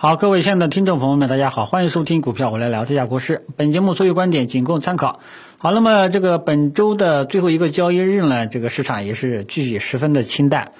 [0.00, 3.44] 好，各位亲爱的听众朋友们，大家好，欢迎收听股票我来聊，这家国师。
[3.56, 5.18] 本节目所有观点仅供参考。
[5.56, 10.70] 好，那么这个本周的最后一个交易日呢，这个市场也是继续十分的清淡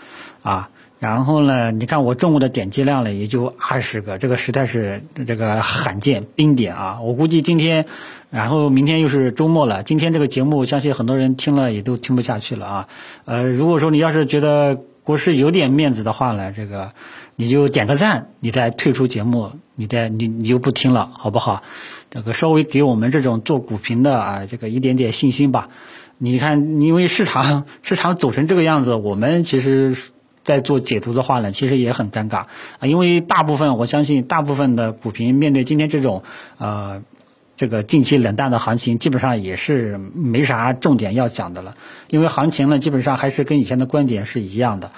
[0.44, 0.70] 啊。
[1.00, 7.00] 然后呢，你看我中午的点击量呢，也就二十个，这个实在是这个罕见冰点啊。
[7.00, 7.86] 我估计今天，
[8.30, 12.88] 然后明天又是周末了，今天这个节目，相信很多人听了也都听不下去了啊。
[13.24, 14.78] 呃，如果说你要是觉得
[15.08, 16.92] 国师有点面子的话呢，这个。
[17.40, 21.62] 你就点个赞，你再退出节目，你再你你就不听了，好不好？
[22.10, 25.68] 这个稍微给我们这种做股评的啊，这个一点点信心吧。
[26.18, 29.96] 你看，因为市场市场走成这个样子，我们其实，
[30.42, 32.46] 在做解读的话呢，其实也很尴尬
[32.80, 32.86] 啊。
[32.88, 36.24] 因为大部分，我相信大部分的股评面对今天这种
[36.58, 37.04] 呃
[37.58, 41.76] 这个近期冷淡的行情，基本上也是没啥重点要讲的了。
[42.08, 44.92] 因为行情呢，基本上还是跟以前的观点是一样的。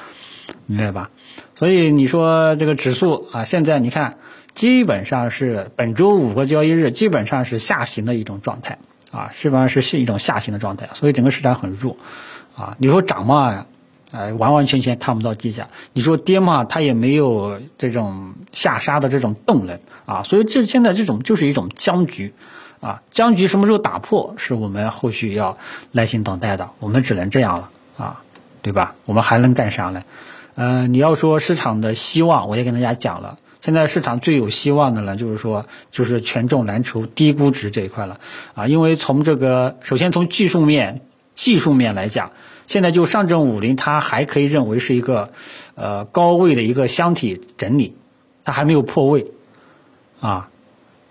[0.67, 1.11] 明白吧？
[1.55, 4.19] 所以你说这个指数啊，现在你看，
[4.55, 8.79] 基本上是本周五个交易日基本上是下行的一种状态
[9.11, 11.97] 啊，基本上是一种下行的状态，所以整个市场很弱
[12.55, 12.77] 啊。
[12.79, 13.67] 你说涨嘛，
[14.11, 20.23] 呃，完完全全看不到迹象；你说跌嘛，它也没有这种下杀的这种动能啊。
[20.23, 22.33] 所以这现在这种就是一种僵局
[22.81, 25.59] 啊，僵局什么时候打破，是我们后续要
[25.93, 26.71] 耐心等待的。
[26.81, 28.23] 我们只能这样了啊，
[28.63, 28.95] 对吧？
[29.05, 30.03] 我们还能干啥呢？
[30.57, 33.39] 嗯，你要说市场的希望，我也跟大家讲了。
[33.63, 38.19] 现在市场最有希望的呢，就是说，就是权重蓝筹、低估值这一块了
[38.55, 38.67] 啊。
[38.67, 41.03] 因为从这个，首先从技术面、
[41.41, 42.33] 技术面来讲，
[42.67, 45.33] 现在就上证五零，它还可以认为是一个
[45.75, 47.97] 呃高位的一个箱体整理，
[48.45, 49.27] 它还没有破位
[50.21, 50.51] 啊。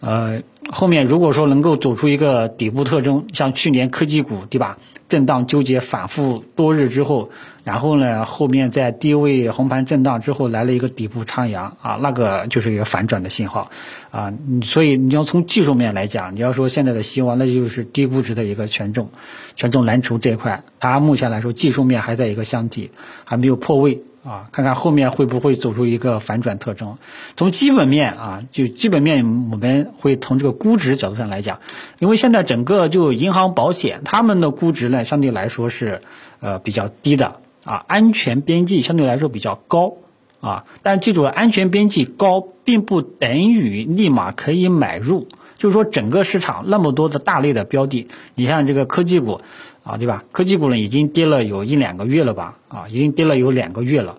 [0.01, 4.77] 呃，后面如果说能够走出一个底部特征，像去年科技股，对吧？
[5.09, 7.27] 震荡纠结反复多日之后，
[7.63, 13.71] 然后呢，后面在低位红盘震荡之后来了一个底部长阳啊，那个就是一个反转的信号
[14.11, 14.31] 啊。
[14.61, 19.09] 所以你要从技术面来讲，你要说现在的希望，那就是低估值的一个权重，
[19.55, 22.91] 权重蓝筹这一块，它目前来说技术面还在一个箱体，
[23.23, 24.03] 还没有破位。
[24.29, 26.99] 啊，看看后面会不会走出一个反转特征。
[27.35, 31.61] 从基本面啊，就基本面，我们会从这个估值角度上来讲，
[31.97, 36.01] 因为现在整个就银行、保险，他们的估值呢，相对来说是
[36.41, 39.95] 呃比较低的啊，安全边际相对来说比较高
[40.41, 40.65] 啊。
[40.83, 45.27] 但记住了，安全边际高，并不等于立马可以买入。
[45.59, 49.41] 就是说，整个市场那么多的大类的标的，你像这个科技股。
[49.81, 50.23] 啊，对吧？
[50.31, 52.57] 科技股呢已经跌了有一两个月了吧？
[52.67, 54.17] 啊，已经跌了有两个月了。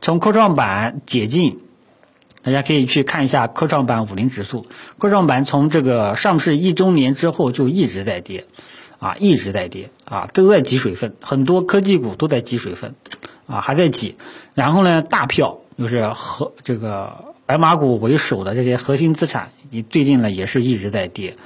[0.00, 1.58] 从科创板解禁，
[2.42, 4.64] 大家可以去看一下科创板五零指数。
[4.98, 8.46] 科创板从这个上市一周年之后就一直在跌，
[9.00, 12.94] 啊，一直在跌，啊，都在挤水分，很多科技股都在挤水分，
[13.48, 14.16] 啊，还在挤。
[14.54, 21.36] 然后呢，大票就是和这个白马股为首的这些核心资产，你最近呢也是一直在跌。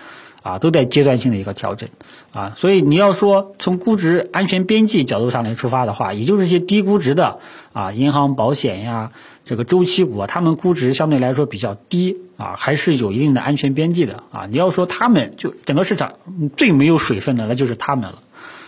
[0.42, 1.88] 啊，都在阶段性的一个调整，
[2.32, 7.38] 啊，所以你要说从估值安全边际角度上来出发的话，也就是一些低估值的
[7.72, 9.12] 啊，银行、保险呀，
[9.44, 14.46] 这个周期股啊，他们估值相对来说比较低啊，还是有一定的安全边际的啊。
[14.50, 16.14] 你要说他们就整个市场
[16.56, 18.18] 最没有水分的，那就是他们了，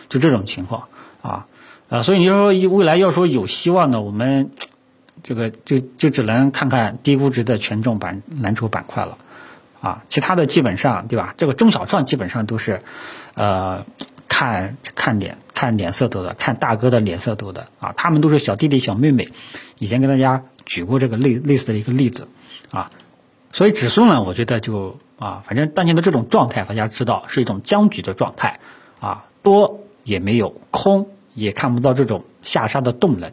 [0.09, 0.84] 就这种情况
[1.22, 1.49] 啊，
[1.89, 4.53] 啊，所以你要说未来要说有希望的，我们
[5.25, 9.19] 这个就就只能看看低估值的权重板蓝筹板块了。
[9.81, 11.35] 啊，其他的基本上对吧？
[11.37, 12.81] 这个中小创基本上都是，
[13.34, 13.84] 呃，
[14.29, 17.93] 看看脸看脸色走的，看大哥的脸色走的啊。
[17.95, 19.29] 他们都是小弟弟小妹妹，
[19.79, 22.29] 以前跟大家举过这个类类似的一个例子
[22.71, 22.91] 啊。
[23.53, 28.61] 所以指数呢，我觉得就啊，反正当前的这种状态，大家知道是一种僵局的状态
[29.01, 33.33] 啊，多也没有，空也看不到这种下杀的动能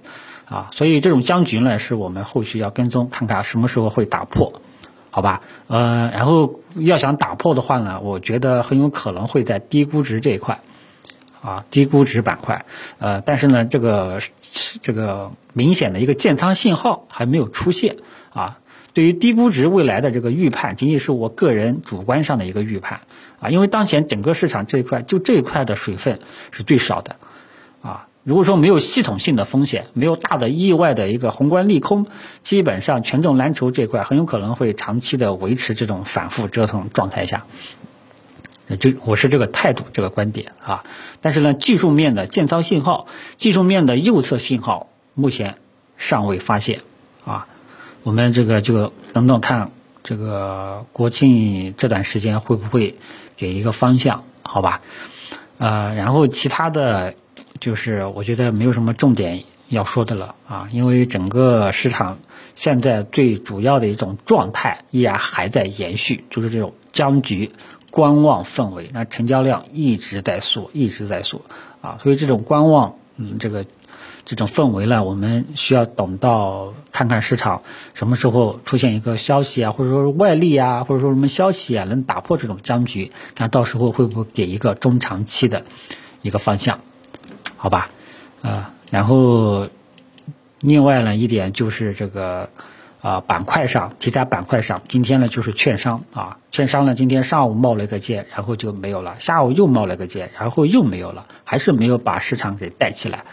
[0.52, 0.70] 啊。
[0.74, 4.62] 所以这种僵局呢，是我们后续要跟踪，看看什么时候会打破。
[5.14, 10.62] 好吧，呃，然后要想打破的话呢，我觉得很有可能会在低估值这一块，
[11.42, 12.66] 啊，低估值板块，
[12.98, 14.22] 呃，但是呢，这个
[14.82, 17.98] 这个明显的一个建仓信号还没有出现，
[18.34, 18.60] 啊，
[18.94, 23.02] 对于低估值未来的这个预判，仅仅是我个人主观上的一个预判，
[23.42, 26.22] 啊，因为当前整个市场这一块就这一块的水分
[26.52, 27.18] 是最少的，
[27.82, 28.08] 啊。
[28.24, 32.06] 如果说没有系统性的风险，没有大的意外的一个宏观利空，
[32.44, 37.48] 基本上权重蓝筹这块很有可能会长期的维持这种反复折腾状态下。
[38.80, 40.84] 就我是这个态度，这个观点啊。
[41.20, 43.08] 但是呢，技术面的建仓信号，
[43.38, 45.56] 技术面的右侧信号目前
[45.98, 46.82] 尚未发现
[47.26, 47.48] 啊。
[48.04, 49.72] 我们这个就等等看，
[50.04, 53.00] 这个国庆这段时间会不会
[53.36, 54.26] 给一个方向？
[54.44, 54.82] 好吧？
[55.58, 57.16] 呃，然后其他的。
[57.60, 62.20] 就是我觉得没有什么重点要说的了啊，因为整个市场
[62.56, 67.52] 现在最主要的一种状态依然还在延续，就是这种僵局、
[67.90, 71.42] 观望氛围，那成交量一直在缩，一直在缩
[71.82, 73.66] 啊，所以这种观望，嗯，这个。
[74.24, 77.64] 这种氛围呢，我们需要等到看看市场
[77.96, 85.66] 什么时候出现一个消息啊，或者说外力啊，或者说什么消息啊，能打破这种僵局，看到时候会不会给一个中长期的
[86.22, 86.82] 一个方向，
[87.62, 87.92] 好吧？
[88.42, 89.68] 啊，然后
[90.62, 92.50] 另外呢一点就是这个
[93.04, 103.26] 啊板块上题材板块上，今天呢就是券商啊，券商呢今天上午冒了一个尖，然后就没有了，下午又冒了个尖，然后又没有了，还是没有把市场给带起来。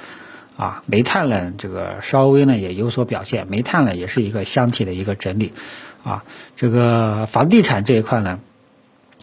[0.58, 5.54] 啊，煤炭呢，这个稍微呢也有所表现，煤炭呢也是一个箱体的一个整理，
[6.04, 6.22] 啊，
[6.54, 8.40] 这个房地产这一块呢，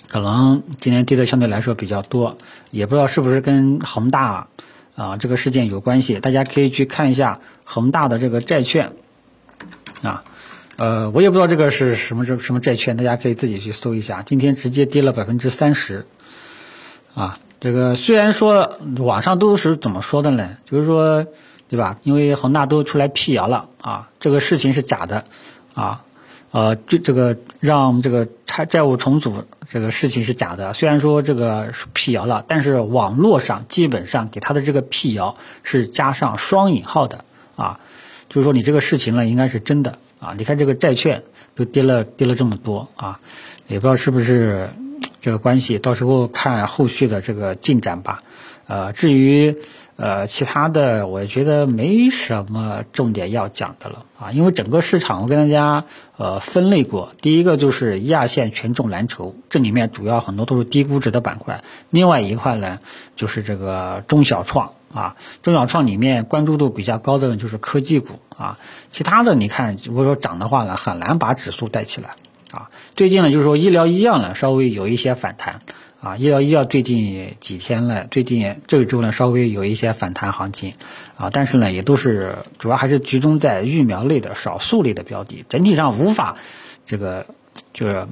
[0.07, 2.38] 可能今天跌的相对来说比较多，
[2.72, 4.48] 也不知道是不是跟恒大
[4.95, 8.94] 啊这个事件有关系，大家可以去看一下恒大的这个债券，
[10.01, 10.24] 啊，
[10.77, 16.06] 呃，我也不知道这个是什么什什么债券，大家可以自己去搜一下，今天直接跌了百分之三十，
[17.13, 17.39] 啊。
[17.57, 20.57] 这个虽然说网上都是怎么说的呢？
[20.65, 21.25] 就是说，
[21.68, 21.97] 对吧？
[22.03, 25.25] 因为恒大都出来辟谣了啊，这个事情是假的，
[25.74, 26.03] 啊，
[26.56, 30.74] 呃，这这个让这个债债务重组这个事情是假的。
[30.74, 37.25] 虽然说这个辟谣了，但是网络上基本上给他的这个辟谣是加上双引号的
[37.57, 37.81] 啊，
[38.30, 40.34] 就是说你这个事情呢应该是真的啊。
[40.38, 41.24] 你看这个债券
[41.56, 43.19] 都跌了跌了这么多啊，
[43.68, 44.69] 也不知道是不是。
[45.19, 48.24] 这个关系，到时候看后续的这个进展吧。
[48.68, 49.57] 呃，至于
[49.97, 54.31] 呃其他的，我觉得没什么重点要讲的了啊。
[54.31, 55.86] 因为整个市场我跟大家
[56.18, 61.63] 呃分类过，第一个就是一二线权重蓝筹，这里面主要很多都是低估值的板块。
[61.89, 62.80] 另外一块呢，
[63.15, 68.59] 就是这个中小创啊，中小创里面关注度比较高的就是科技股啊。
[68.92, 72.12] 其他的你看，如果说涨的话呢，很难把指数带起来。
[72.51, 75.59] 啊，最近呢，就是说医疗医药呢稍微有一些反弹，
[76.06, 80.74] 啊，医疗医药最近几天呢，最近这个周呢稍微有一些反弹行情，
[81.18, 86.38] 啊，但是呢也都是主要还是集中在疫苗类的少数类的标的，整体上无法
[86.86, 87.25] 这个
[87.74, 88.06] 就是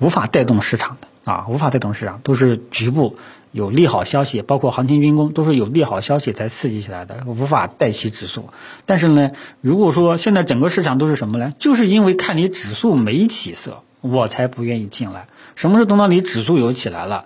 [0.00, 3.16] 无法带动市场的啊，无法带动市场，都是局部
[3.52, 8.48] 有利好消息，包括航天军工都是有利好消息才刺激起来的，无法带起指数。
[8.86, 11.54] 但是呢，如果说现在整个市场都是什么呢？
[11.60, 13.84] 就是因为看你指数没起色。
[14.10, 15.26] 我才不愿意进来。
[15.54, 17.24] 什么时候等到你指数有起来了，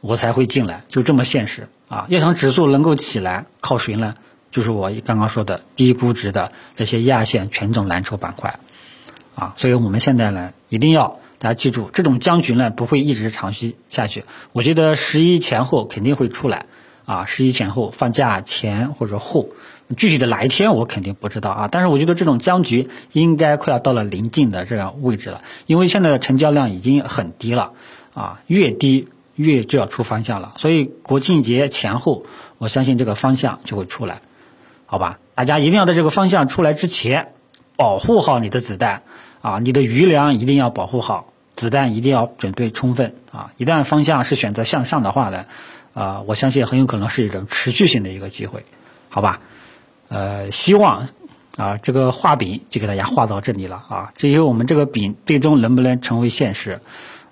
[0.00, 2.06] 我才会进来，就这么现实啊！
[2.08, 4.14] 要想指数能够起来，靠谁呢？
[4.50, 8.58] 就是我刚刚说的低估值的这些亚线权重蓝筹板块
[9.34, 9.54] 啊！
[9.56, 14.24] 所以我们现在呢，一定要大家记住，这种僵局呢不会一直长期下去。
[14.52, 16.66] 我觉得十一前后肯定会出来
[17.10, 17.24] 啊！
[17.26, 19.48] 十一前后放假前或者后。
[19.96, 27.72] 具体的哪一天我肯定不知道啊，但是我觉得这种僵局应该快要到了临近的这样位置了，因为现在的成交量已经很低了
[28.14, 32.22] 啊，越低越就要出方向了，所以国庆节前后，
[32.58, 34.20] 我相信这个方向就会出来，
[34.86, 35.18] 好吧？
[35.34, 37.32] 大家一定要在这个方向出来之前，
[37.74, 39.02] 保护好你的子弹
[39.42, 45.46] 啊，你的余粮一定要保护好，子弹一定要准备充分啊，一旦方向是选择向上的话呢，
[46.00, 48.64] 啊，我相信很有可能是一种持续性的一个机会，
[49.10, 49.40] 好吧？
[50.08, 51.08] 呃，希望
[51.58, 54.12] 啊，这个画饼就给大家画到这里了啊。
[54.16, 56.80] 至于我们这个饼最终能不能成为现实，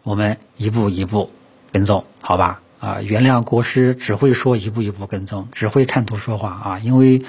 [0.02, 1.30] 我们一步一步
[1.72, 2.60] 跟踪，好吧？
[2.78, 6.78] 啊，原谅国师只会说一步一步跟踪，只会看图说话啊。
[6.78, 7.22] 因为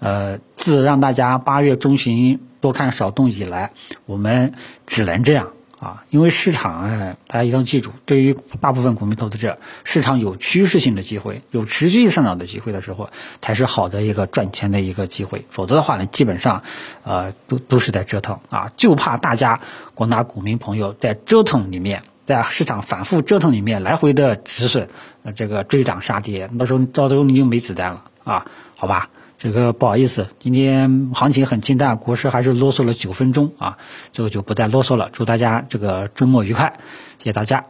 [0.00, 3.70] 呃，自让大家八月中旬多看少动以来，
[4.06, 4.54] 我们
[4.88, 5.52] 只能这样。
[5.80, 13.08] 啊，因为市场哎，大家一定要记住，对于大部分股民投资者，市场有趋势性的机会，有持续上涨的机会的时候，
[13.40, 15.46] 才是好的一个赚钱的一个机会。
[15.48, 16.62] 否则的话呢，基本上，
[17.02, 19.60] 呃，都都是在折腾啊，就怕大家
[19.94, 24.90] 广大股民朋友在折腾里面，在市场反复折腾里面来回的止损，
[25.22, 28.44] 呃，这个追涨杀跌，到时候到时候你就没子弹了啊，
[28.76, 29.08] 好吧？
[29.42, 33.78] 这个不好意思，今天行情很清淡，国师还是啰嗦了九分钟啊，
[34.12, 35.08] 这个就不再啰嗦了。
[35.14, 36.78] 祝大家这个周末愉快，
[37.18, 37.64] 谢谢大家。